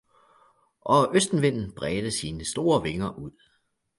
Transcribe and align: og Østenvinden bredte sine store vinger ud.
og 0.81 1.15
Østenvinden 1.15 1.71
bredte 1.75 2.11
sine 2.11 2.45
store 2.45 2.83
vinger 2.83 3.13
ud. 3.19 3.31